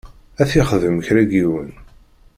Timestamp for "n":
1.27-1.31